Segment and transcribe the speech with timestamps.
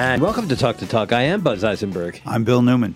[0.00, 1.12] And welcome to Talk the Talk.
[1.12, 2.22] I am Buzz Eisenberg.
[2.24, 2.94] I'm Bill Newman.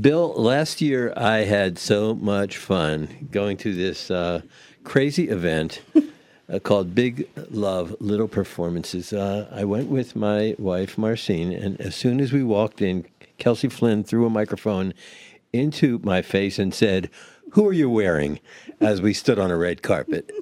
[0.00, 4.40] Bill, last year I had so much fun going to this uh,
[4.82, 5.80] crazy event
[6.52, 9.12] uh, called Big Love Little Performances.
[9.12, 13.06] Uh, I went with my wife, Marcine, and as soon as we walked in,
[13.38, 14.92] Kelsey Flynn threw a microphone
[15.52, 17.10] into my face and said,
[17.50, 18.40] Who are you wearing?
[18.80, 20.32] as we stood on a red carpet.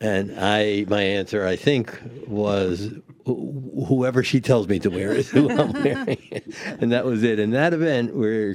[0.00, 3.17] And I, my answer, I think, was wh-
[3.86, 6.18] whoever she tells me to wear is who I'm wearing,
[6.80, 7.38] and that was it.
[7.38, 8.54] And that event, where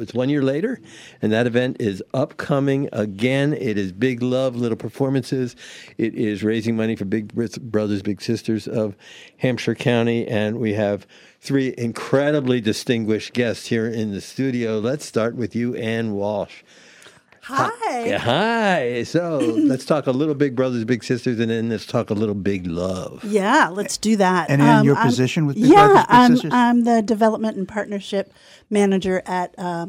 [0.00, 0.80] it's one year later,
[1.22, 3.54] and that event is upcoming again.
[3.54, 5.56] It is Big Love, Little Performances.
[5.98, 8.96] It is raising money for Big Brothers, Big Sisters of
[9.38, 11.06] Hampshire County, and we have
[11.40, 14.78] three incredibly distinguished guests here in the studio.
[14.78, 16.62] Let's start with you, Ann Walsh.
[17.48, 18.06] Hi.
[18.06, 19.02] Yeah, hi.
[19.04, 22.34] So let's talk a little Big Brothers, Big Sisters, and then let's talk a little
[22.34, 23.22] Big Love.
[23.24, 24.50] Yeah, let's do that.
[24.50, 26.52] And in Um, your I'm- position with Big yeah, Brothers, Big I'm, Sisters?
[26.52, 28.32] I'm the development and partnership
[28.68, 29.54] manager at.
[29.56, 29.86] Uh,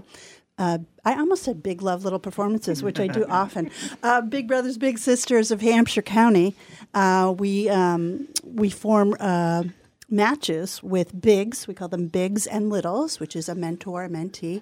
[0.59, 3.69] uh, I almost said Big Love Little Performances, which I do often.
[4.03, 6.55] Uh, Big Brothers Big Sisters of Hampshire County.
[6.93, 9.63] Uh, we um, we form uh,
[10.09, 11.67] matches with bigs.
[11.67, 14.61] We call them bigs and littles, which is a mentor, a mentee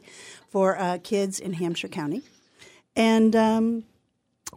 [0.49, 2.23] for uh, kids in Hampshire County,
[2.95, 3.35] and.
[3.35, 3.83] Um,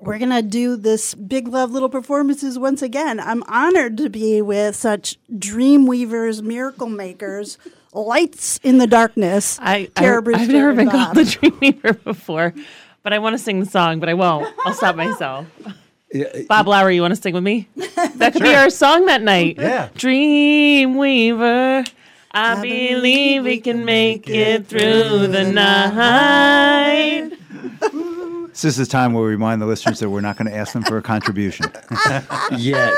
[0.01, 3.19] we're going to do this Big Love Little Performances once again.
[3.19, 7.59] I'm honored to be with such dream weavers, miracle makers,
[7.93, 9.59] lights in the darkness.
[9.61, 11.15] I, I, Tara I've never been Bob.
[11.15, 12.55] called the dream weaver before,
[13.03, 14.55] but I want to sing the song, but I won't.
[14.65, 15.47] I'll stop myself.
[16.49, 17.69] Bob Lowery, you want to sing with me?
[18.15, 19.57] That could be our song that night.
[19.59, 19.91] Yeah.
[19.95, 21.89] Dreamweaver,
[22.33, 27.33] I, believe we can make it through the night.
[28.51, 30.73] This is the time where we remind the listeners that we're not going to ask
[30.73, 31.67] them for a contribution.
[32.57, 32.93] Yet,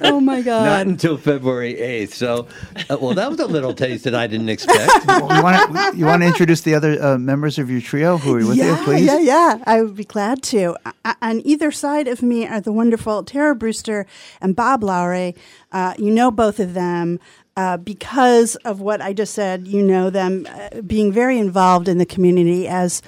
[0.00, 0.64] Oh my God.
[0.64, 2.12] not until February 8th.
[2.12, 2.48] So,
[2.88, 4.92] uh, well, that was a little taste that I didn't expect.
[5.08, 8.34] you want to you want to introduce the other uh, members of your trio who
[8.36, 9.06] are with yeah, you, please?
[9.06, 9.58] yeah, yeah.
[9.66, 10.76] I would be glad to.
[11.04, 14.06] Uh, on either side of me are the wonderful Tara Brewster
[14.40, 15.34] and Bob Lowery.
[15.72, 17.18] Uh, you know both of them.
[17.58, 21.96] Uh, because of what I just said, you know them uh, being very involved in
[21.96, 23.00] the community as,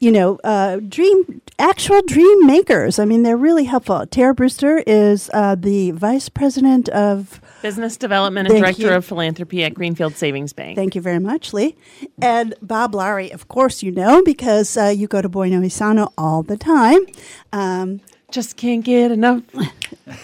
[0.00, 2.98] you know, uh, dream actual dream makers.
[2.98, 4.06] I mean, they're really helpful.
[4.06, 8.92] Tara Brewster is uh, the vice president of Business Development and Director you.
[8.92, 10.76] of Philanthropy at Greenfield Savings Bank.
[10.76, 11.74] Thank you very much, Lee.
[12.22, 16.12] And Bob Lowery, of course, you know because uh, you go to Bueno Y Sano
[16.16, 17.00] all the time.
[17.52, 18.00] Um,
[18.30, 19.42] Just can't get enough.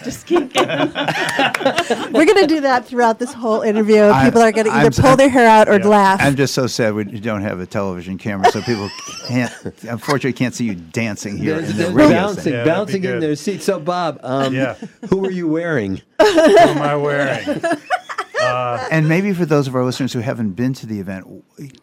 [0.03, 1.89] Just can't get enough.
[2.11, 4.03] we're going to do that throughout this whole interview.
[4.03, 6.19] I- People are going to either I'm- pull their hair out or laugh.
[6.21, 8.89] I'm just so sad we don't have a television camera, so people
[9.27, 9.51] can't.
[9.89, 12.15] Unfortunately, can't see you dancing here There's, in the there's radio.
[12.15, 12.53] bouncing.
[12.53, 13.23] Yeah, bouncing in good.
[13.23, 13.65] their seats.
[13.65, 14.75] So, Bob, um, Yeah.
[15.09, 16.01] who are you wearing?
[16.17, 17.61] What am I wearing?
[18.45, 21.25] Uh, and maybe for those of our listeners who haven't been to the event,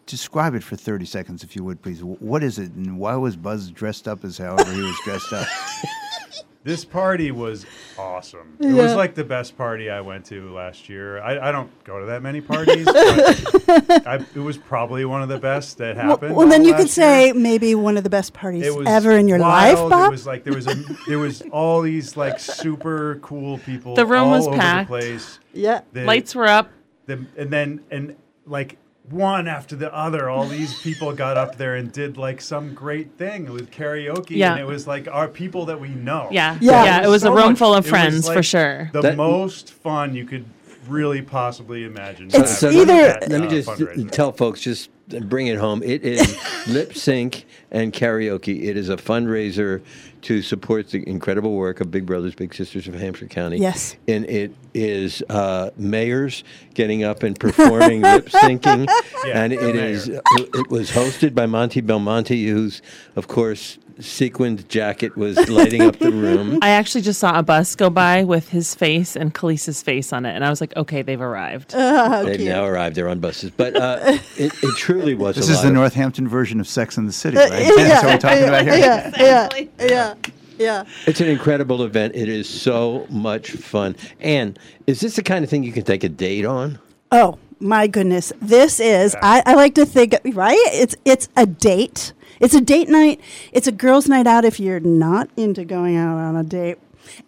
[0.05, 2.03] describe it for 30 seconds, if you would, please.
[2.03, 5.47] What is it, and why was Buzz dressed up as however he was dressed up?
[6.63, 7.65] This party was
[7.97, 8.55] awesome.
[8.61, 11.21] It was like the best party I went to last year.
[11.21, 12.95] I, I don't go to that many parties, but
[14.07, 16.35] I, it was probably one of the best that happened.
[16.37, 17.33] well, then you could last say year.
[17.33, 19.77] maybe one of the best parties ever in your wild.
[19.77, 20.07] life, Bob.
[20.07, 20.75] It was like there was a
[21.07, 23.95] there was all these like super cool people.
[23.95, 24.89] The room all was over packed.
[24.89, 25.39] The place.
[25.51, 25.81] yeah.
[25.91, 26.71] The- Lights were up.
[27.07, 28.77] the, and then and like
[29.09, 33.11] one after the other all these people got up there and did like some great
[33.17, 34.51] thing with karaoke Yeah.
[34.53, 36.57] and it was like our people that we know Yeah.
[36.61, 36.83] Yeah.
[36.85, 37.03] Yeah.
[37.05, 38.89] It was a so room much- full of it was, friends for sure.
[38.93, 40.45] the That- most fun you could
[40.87, 44.11] really possibly imagine It's having either- at, Let me uh, just fundraiser.
[44.11, 45.83] tell folks, just bring it home.
[45.83, 48.63] It is lip sync and karaoke.
[48.63, 49.81] It is a fundraiser
[50.21, 53.57] to support the incredible work of Big Brothers Big Sisters of Hampshire County.
[53.57, 53.97] Yes.
[54.07, 56.43] and it is uh, mayors
[56.73, 58.87] getting up and performing lip syncing,
[59.25, 59.73] Yeah, and it mayor.
[59.85, 62.81] is it was hosted by Monte Belmonte, who's
[63.17, 66.59] of course sequined jacket was lighting up the room.
[66.61, 70.25] I actually just saw a bus go by with his face and Khalees's face on
[70.25, 71.71] it, and I was like, okay, they've arrived.
[71.73, 72.95] They've now arrived.
[72.95, 73.99] They're on buses, but uh,
[74.37, 75.35] it, it truly was.
[75.35, 77.49] This a is lot the of- Northampton version of Sex in the City, Uh, right?
[77.75, 78.75] That's what we're talking about here.
[78.77, 79.49] Yeah, yeah,
[79.79, 80.13] yeah,
[80.57, 80.83] yeah.
[81.07, 82.15] It's an incredible event.
[82.15, 83.95] It is so much fun.
[84.19, 84.57] And
[84.87, 86.79] is this the kind of thing you can take a date on?
[87.11, 89.15] Oh my goodness, this is.
[89.21, 90.57] I, I like to think right.
[90.71, 92.13] It's it's a date.
[92.39, 93.21] It's a date night.
[93.51, 96.77] It's a girls' night out if you're not into going out on a date.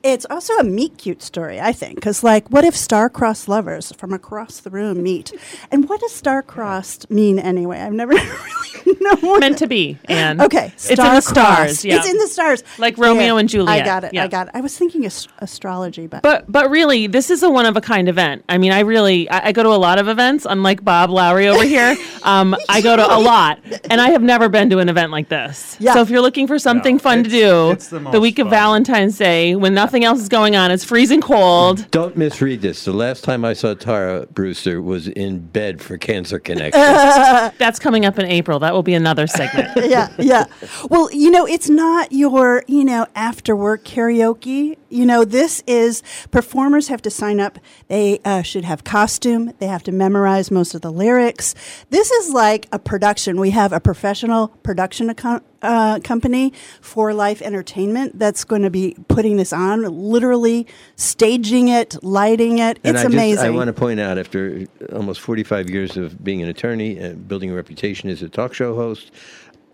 [0.03, 4.13] It's also a meet cute story, I think, because like, what if star-crossed lovers from
[4.13, 5.31] across the room meet?
[5.71, 7.79] And what does star-crossed mean anyway?
[7.79, 8.13] I've never
[8.85, 9.17] really known.
[9.21, 9.97] It's meant to be.
[10.05, 11.83] And Okay, it's in the stars.
[11.85, 11.95] Yeah.
[11.97, 12.63] It's in the stars.
[12.77, 13.81] Like Romeo and Juliet.
[13.81, 14.13] I got it.
[14.13, 14.23] Yeah.
[14.23, 14.51] I got it.
[14.55, 17.81] I was thinking ast- astrology, but, But but really, this is a one of a
[17.81, 18.43] kind event.
[18.49, 20.45] I mean, I really I, I go to a lot of events.
[20.49, 24.49] Unlike Bob Lowery over here, um, I go to a lot, and I have never
[24.49, 25.77] been to an event like this.
[25.79, 25.93] Yeah.
[25.93, 28.45] So if you're looking for something No, fun to do, it's the most week of.
[28.49, 31.89] Valentine's Day, when nothing else is going on, it's freezing cold.
[31.89, 32.85] Don't misread this.
[32.85, 36.79] The last time I saw Tara Brewster was in bed for Cancer Connection.
[37.57, 38.59] That's coming up in April.
[38.59, 39.71] That will be another segment.
[39.89, 40.45] yeah, yeah.
[40.87, 44.77] Well, you know, it's not your, you know, after work karaoke.
[44.89, 47.57] You know, this is performers have to sign up.
[47.87, 49.51] They uh, should have costume.
[49.57, 51.55] They have to memorize most of the lyrics.
[51.89, 53.39] This is like a production.
[53.39, 58.95] We have a professional production account, uh, company for Life Entertainment that's going to be
[59.07, 62.79] putting this on, literally staging it, lighting it.
[62.83, 63.35] And it's I amazing.
[63.35, 67.27] Just, I want to point out, after almost 45 years of being an attorney and
[67.27, 69.11] building a reputation as a talk show host,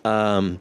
[0.05, 0.59] um,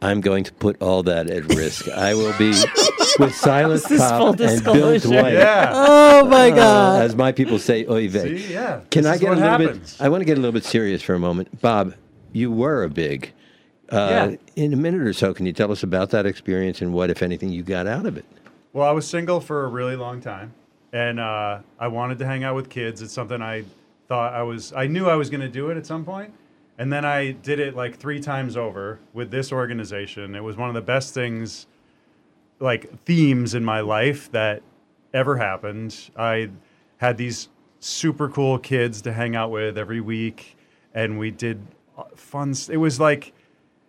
[0.00, 1.88] I'm going to put all that at risk.
[1.88, 2.50] I will be
[3.18, 4.98] with Silas This is full Cobb and Bill.
[5.00, 5.32] Dwight.
[5.32, 5.72] Yeah.
[5.74, 7.02] oh my Uh, God.
[7.02, 8.38] as my people say, oy vey.
[8.38, 8.82] See, yeah.
[8.92, 9.96] Can This I get a little happens.
[9.96, 10.04] bit?
[10.04, 11.60] I want to get a little bit serious for a moment.
[11.60, 11.94] Bob,
[12.32, 13.32] you were a big.
[13.90, 14.36] Uh, Yeah.
[14.64, 17.22] In a minute or so, can you tell us about that experience and what, if
[17.22, 18.24] anything, you got out of it?
[18.72, 20.52] Well, I was single for a really long time,
[20.92, 23.00] and uh, I wanted to hang out with kids.
[23.02, 23.64] It's something I
[24.08, 24.72] thought I was.
[24.72, 26.32] I knew I was going to do it at some point,
[26.76, 30.34] and then I did it like three times over with this organization.
[30.34, 31.66] It was one of the best things,
[32.60, 34.62] like themes in my life that
[35.14, 35.96] ever happened.
[36.16, 36.50] I
[36.98, 37.48] had these
[37.80, 40.56] super cool kids to hang out with every week,
[40.94, 41.60] and we did
[41.96, 42.50] uh, fun.
[42.50, 43.32] s- It was like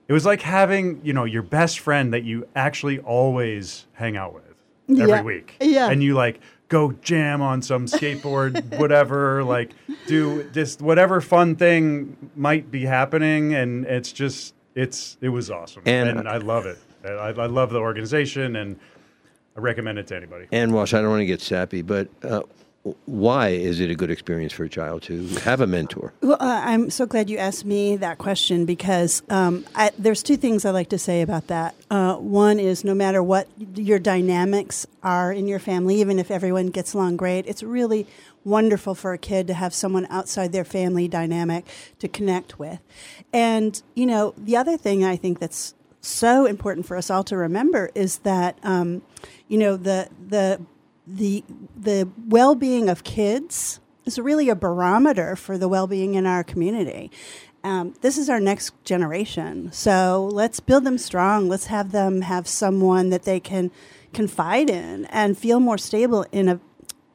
[0.10, 4.34] it was like having you know your best friend that you actually always hang out
[4.34, 4.44] with
[4.90, 5.22] every Yeah.
[5.22, 5.56] week.
[5.62, 5.90] Yeah.
[5.90, 9.72] and you like go jam on some skateboard whatever like
[10.08, 13.54] do just whatever fun thing might be happening.
[13.54, 15.84] And it's just it's it was awesome.
[15.86, 16.78] And- and, i love it.
[17.06, 18.78] I, I love the organization and
[19.56, 20.48] i recommend it to anybody.
[20.52, 22.42] Ann Walsh, I don't want to get sappy, but uh,
[23.06, 26.14] why is it a good experience for a child to have a mentor?
[26.22, 30.38] Well, uh, I'm so glad you asked me that question because um, I, there's two
[30.38, 31.76] things I like to say about that.
[31.92, 36.68] Uh, one is no matter what your dynamics are in your family, even if everyone
[36.68, 38.08] gets along great, it's really
[38.46, 41.66] wonderful for a kid to have someone outside their family dynamic
[42.00, 42.80] to connect with.
[43.34, 47.36] And, you know, the other thing I think that's so important for us all to
[47.36, 49.02] remember is that, um,
[49.50, 50.62] you know, the, the,
[51.16, 51.44] the,
[51.76, 57.12] the well-being of kids is really a barometer for the well-being in our community.
[57.64, 61.50] Um, this is our next generation, so let's build them strong.
[61.50, 63.72] Let's have them have someone that they can
[64.14, 66.60] confide in and feel more stable in a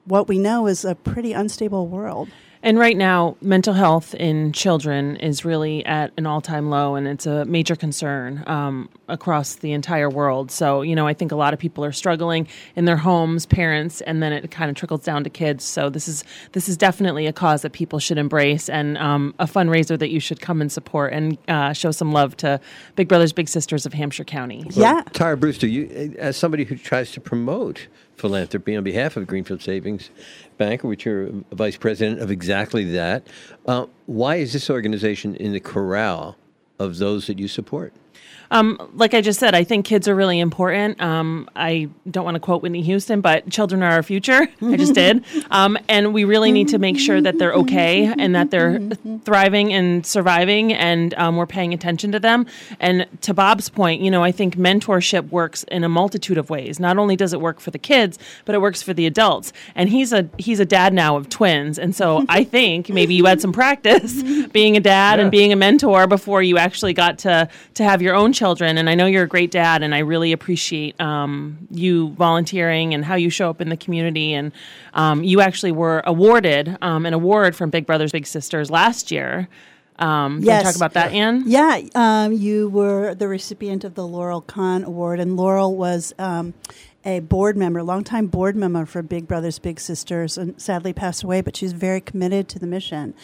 [0.05, 2.29] what we know is a pretty unstable world.
[2.65, 7.07] And right now, mental health in children is really at an all time low, and
[7.07, 10.51] it's a major concern um, across the entire world.
[10.51, 14.01] So, you know, I think a lot of people are struggling in their homes, parents,
[14.01, 15.63] and then it kind of trickles down to kids.
[15.63, 19.45] So, this is this is definitely a cause that people should embrace, and um, a
[19.45, 22.59] fundraiser that you should come and support and uh, show some love to
[22.97, 24.65] Big Brothers Big Sisters of Hampshire County.
[24.71, 25.03] yeah.
[25.13, 30.11] Tara Brewster, you, as somebody who tries to promote philanthropy on behalf of Greenfield Savings
[30.59, 33.27] Bank, which you're vice president of exactly that,
[33.67, 36.37] uh, why is this organization in the corral
[36.79, 37.93] of those that you support?
[38.55, 41.01] Um, like I just said, I think kids are really important.
[41.01, 44.47] Um, I don't want to quote Whitney Houston, but children are our future.
[44.63, 45.25] I just did.
[45.51, 48.79] Um, and we really need to make sure that they're okay and that they're
[49.25, 52.47] thriving and surviving and um, we're paying attention to them.
[52.79, 56.79] And to Bob's point, you know, I think mentorship works in a multitude of ways.
[56.79, 59.53] Not only does it work for the kids, but it works for the adults.
[59.75, 61.77] And he's a he's a dad now of twins.
[61.77, 65.57] And so I think maybe you had some practice being a dad and being a
[65.57, 68.44] mentor before you actually got to to have your own children.
[68.79, 73.05] And I know you're a great dad, and I really appreciate um, you volunteering and
[73.05, 74.35] how you show up in the community.
[74.35, 74.53] And
[74.93, 79.49] um, you actually were awarded um, an award from Big Brothers Big Sisters last year.
[79.99, 80.65] Um, Can you Yes.
[80.65, 81.45] talk about that, Ann?
[81.47, 86.53] Yeah, um, you were the recipient of the Laurel Kahn Award, and Laurel was um,
[87.05, 91.41] a board member, longtime board member for Big Brothers Big Sisters, and sadly passed away.
[91.41, 93.15] But she's very committed to the mission.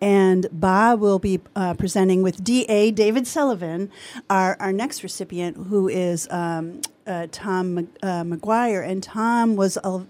[0.00, 2.90] And Bob will be uh, presenting with D.A.
[2.90, 3.90] David Sullivan,
[4.28, 8.86] our, our next recipient, who is um, uh, Tom uh, McGuire.
[8.86, 10.06] And Tom was a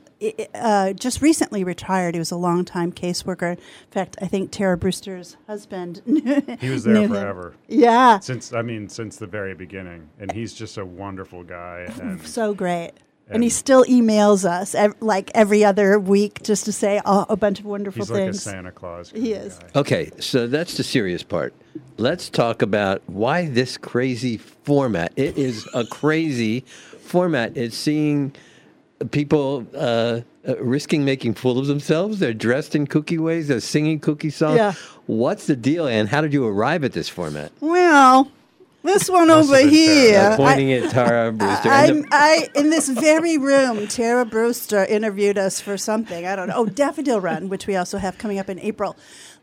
[0.55, 2.15] uh, just recently retired.
[2.15, 3.53] He was a longtime caseworker.
[3.53, 6.03] In fact, I think Tara Brewster's husband.
[6.61, 7.11] he was there knew him.
[7.11, 11.87] forever Yeah, since i mean since the very beginning and he's just a wonderful guy
[12.01, 12.93] and so great.
[13.33, 17.37] And he still emails us ev- like every other week just to say a, a
[17.37, 18.45] bunch of wonderful things.
[18.45, 18.57] He's like a.
[18.57, 19.11] Santa Claus.
[19.11, 19.59] He is.
[19.59, 19.81] guy.
[19.81, 21.55] Okay, so that's the serious part.
[21.97, 25.13] Let's talk about why this crazy format.
[25.17, 26.61] It is a crazy
[27.03, 27.57] format.
[27.57, 28.33] It's seeing
[29.11, 32.19] people uh, uh, risking making fool of themselves.
[32.19, 33.49] They're dressed in kooky ways.
[33.49, 34.57] They're singing kooky songs.
[34.57, 34.73] Yeah.
[35.07, 37.53] What's the deal, and how did you arrive at this format?
[37.61, 38.31] well,
[38.83, 40.35] this one over here.
[40.37, 41.69] Pointing at Tara Brewster.
[41.69, 46.27] I'm, I in this very room, Tara Brewster interviewed us for something.
[46.27, 46.55] I don't know.
[46.57, 48.97] Oh, Daffodil Run, which we also have coming up in April,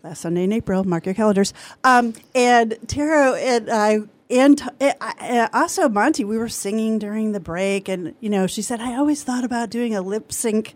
[0.04, 0.84] last Sunday in April.
[0.84, 1.54] Mark your calendars.
[1.84, 4.00] Um, and Tara and I.
[4.30, 8.82] And uh, also Monte, we were singing during the break, and you know, she said,
[8.82, 10.76] "I always thought about doing a lip sync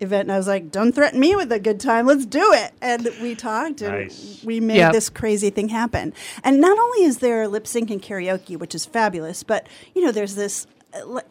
[0.00, 2.06] event," and I was like, "Don't threaten me with a good time.
[2.06, 4.40] Let's do it." And we talked, and Nice.
[4.44, 4.92] we made Yep.
[4.92, 6.12] this crazy thing happen.
[6.44, 10.12] And not only is there lip sync and karaoke, which is fabulous, but you know,
[10.12, 10.66] there's this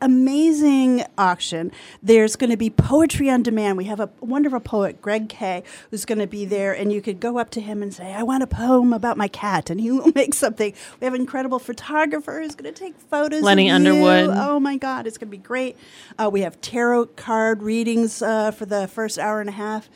[0.02, 1.72] amazing auction.
[2.02, 3.78] There's going to be poetry on demand.
[3.78, 7.20] We have a wonderful poet, Greg Kay, who's going to be there, and you could
[7.20, 9.92] go up to him and say, "I want a poem about my cat," and he
[9.92, 10.74] will make something.
[11.00, 13.42] We have an incredible photographer who's going to take photos.
[13.42, 13.70] Lenny.
[13.70, 14.30] Underwood.
[14.32, 15.76] Oh my God, it's going to be great.
[16.18, 19.90] Uh, we have tarot card readings uh, for the first hour and a half.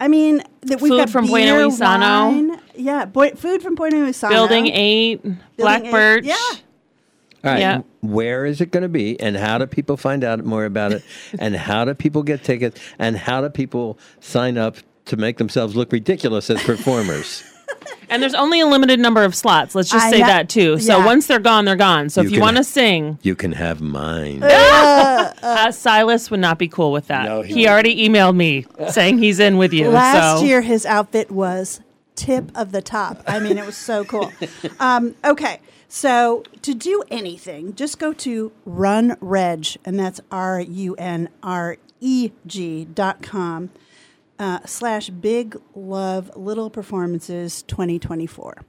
[0.00, 2.30] I mean, that we've Food got from beer, Bueno Y Sano.
[2.30, 2.60] wine.
[2.74, 4.34] Yeah, boy, food from Bueno Y Sano.
[4.34, 5.22] Building eight,
[5.56, 6.24] Black eight, Birch.
[6.24, 6.34] yeah.
[7.44, 7.60] All right.
[7.60, 7.82] Yeah.
[8.00, 11.02] Where is it going to be, and how do people find out more about it,
[11.38, 15.74] and how do people get tickets, and how do people sign up to make themselves
[15.74, 17.44] look ridiculous as performers?
[18.10, 19.74] And there's only a limited number of slots.
[19.74, 20.78] Let's just I say ha- that too.
[20.78, 21.06] So yeah.
[21.06, 22.10] once they're gone, they're gone.
[22.10, 24.42] So You if you want to sing, You can have mine.
[24.42, 27.24] uh, Silas would not be cool with that.
[27.24, 29.88] No, he he already emailed me saying he's in with you.
[29.88, 30.44] Last so.
[30.44, 31.80] year, his outfit was
[32.22, 33.22] tip of the top.
[33.26, 34.32] I mean, it was so cool.
[34.78, 40.94] Um, okay, so to do anything, just go to Run Reg, and that's R U
[40.94, 43.70] N R E G dot com
[44.38, 48.62] uh, slash Big Love Little Performances 2024.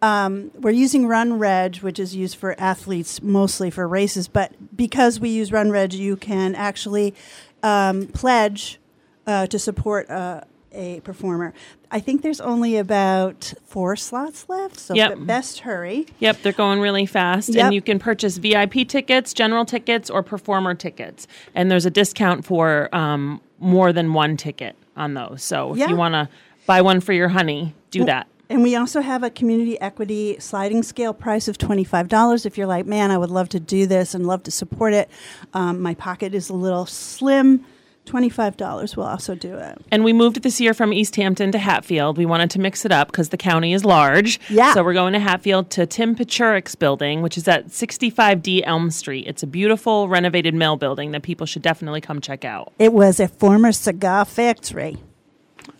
[0.00, 5.18] Um, we're using Run Reg, which is used for athletes mostly for races, but because
[5.18, 7.14] we use Run Reg, you can actually
[7.62, 8.78] um, pledge
[9.26, 10.42] uh, to support uh,
[10.74, 11.52] a performer.
[11.90, 15.18] I think there's only about four slots left, so Yep.
[15.20, 16.06] best hurry.
[16.20, 17.50] Yep, they're going really fast.
[17.50, 17.64] Yep.
[17.64, 21.26] And you can purchase VIP tickets, general tickets, or performer tickets.
[21.54, 25.42] And there's a discount for um, more than one ticket on those.
[25.42, 25.88] So if Yeah.
[25.88, 26.28] you want to
[26.66, 28.26] buy one for your honey, do that.
[28.50, 32.44] And we also have a community equity sliding scale price of $25.
[32.44, 35.08] If you're like, man, I would love to do this and love to support it,
[35.54, 37.64] um, my pocket is a little slim.
[38.06, 39.78] $25 will also do it.
[39.90, 42.18] And we moved this year from East Hampton to Hatfield.
[42.18, 44.40] We wanted to mix it up because the county is large.
[44.50, 44.74] Yeah.
[44.74, 49.26] So we're going to Hatfield to Tim Pachurik's building, which is at 65D Elm Street.
[49.26, 52.72] It's a beautiful renovated mill building that people should definitely come check out.
[52.78, 54.96] It was a former cigar factory.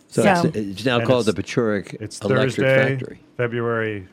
[0.07, 3.19] So, So- it's, it's now And called the it's- Pachuric It's Electric Thursday, Factory.
[3.37, 4.07] February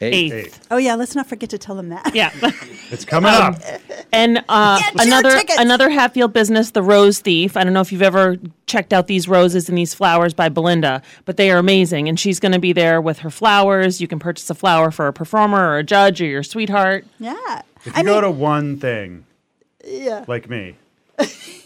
[0.00, 0.32] Eighth.
[0.32, 0.66] Eighth.
[0.70, 2.14] Oh, yeah, let's not forget to tell them that.
[2.14, 2.30] Yeah.
[2.92, 3.54] It's coming up.
[4.12, 5.60] And uh, Get your another tickets.
[5.60, 7.56] another Hatfield business, the Rose Thief.
[7.56, 11.00] I don't know if you've ever checked out these roses and these flowers by Belinda,
[11.24, 12.08] but they are amazing.
[12.08, 14.00] And she's going to be there with her flowers.
[14.00, 17.06] You can purchase a flower for a performer or a judge or your sweetheart.
[17.20, 17.62] Yeah.
[17.76, 19.24] If you I go mean, to one thing,
[19.86, 20.24] yeah.
[20.26, 20.74] like me,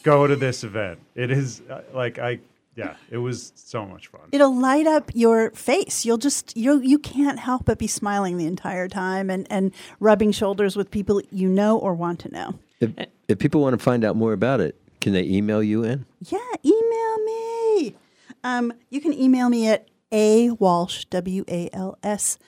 [0.02, 0.98] go to this event.
[1.14, 2.38] It is uh, like I,
[2.76, 4.22] yeah, it was so much fun.
[4.32, 6.04] It'll light up your face.
[6.04, 10.32] You'll just you you can't help but be smiling the entire time and and rubbing
[10.32, 12.58] shoulders with people you know or want to know.
[12.80, 12.90] If,
[13.28, 16.04] if people want to find out more about it, can they email you in?
[16.20, 17.96] Yeah, email me.
[18.42, 22.38] Um, you can email me at a walsh w a l s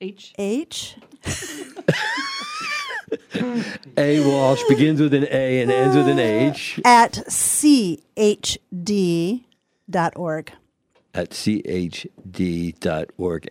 [0.00, 0.32] H.
[0.38, 0.96] h
[3.96, 8.08] A Walsh begins with an A and ends with an H at chd
[9.88, 10.52] dot org.
[11.14, 12.08] at chd.org.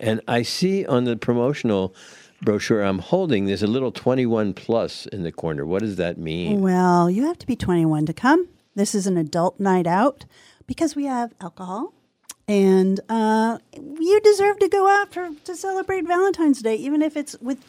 [0.01, 1.95] And I see on the promotional
[2.41, 5.65] brochure I'm holding, there's a little 21 plus in the corner.
[5.65, 6.61] What does that mean?
[6.61, 8.47] Well, you have to be 21 to come.
[8.75, 10.25] This is an adult night out
[10.67, 11.93] because we have alcohol.
[12.47, 17.35] And uh, you deserve to go out for to celebrate Valentine's Day, even if it's
[17.41, 17.59] with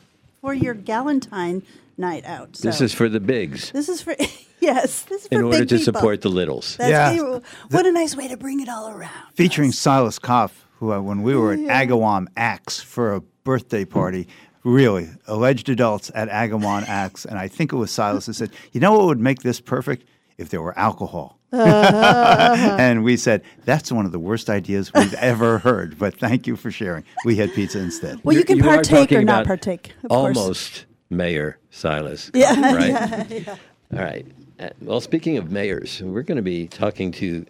[0.41, 1.63] for your Galentine
[2.01, 2.57] night out.
[2.57, 4.15] So This is for the bigs this is for
[4.61, 5.85] yes, this is for in order to people.
[5.85, 6.77] support the littles.
[6.79, 7.13] That's Yeah.
[7.13, 7.43] people.
[7.71, 9.13] What a nice way to bring it all around.
[9.35, 14.27] featuring Silas Koff, who uh, when we were at Agawam Axe for a birthday party,
[14.65, 18.81] really alleged adults at Agawam Axe, and I think it was Silas who said, "You
[18.81, 20.05] know what would make this perfect
[20.39, 25.59] if there were alcohol." and we said, "That's one of the worst ideas we've ever
[25.59, 27.05] heard." But thank you for sharing.
[27.25, 28.21] We had pizza instead.
[28.23, 29.95] Well, you can You are partake or not about partake.
[30.05, 30.85] Of course.
[31.11, 32.31] Mayor Silas.
[32.33, 33.49] Yeah, Right?
[33.93, 34.27] All right.
[34.59, 37.45] Uh, Well, speaking of mayors, we're going to be talking to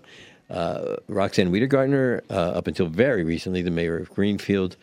[0.48, 4.76] uh, Roxann Wedegartner, uh, up until very recently, the mayor of Greenfield.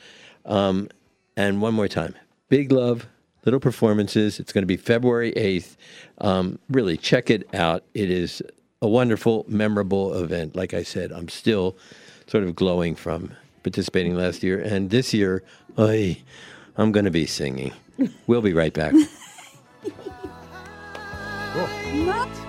[0.45, 0.89] Um,
[1.35, 2.15] and one more time,
[2.49, 3.07] big love,
[3.43, 4.39] little performances.
[4.39, 5.75] It's going to be February 8th.
[6.19, 7.83] Um, really, check it out.
[7.93, 8.41] It is
[8.81, 10.55] a wonderful, memorable event.
[10.55, 11.75] Like I said, I'm still
[12.27, 13.31] sort of glowing from
[13.63, 14.59] participating last year.
[14.59, 15.43] And this year,
[15.77, 16.21] oy,
[16.77, 17.73] I'm going to be singing.
[18.27, 18.93] We'll be right back.
[21.93, 22.46] Not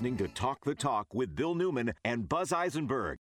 [0.00, 3.18] listening to Talk the Talk with Bill Newman and Buzz Eisenberg.